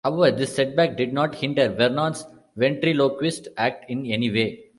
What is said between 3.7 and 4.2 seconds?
in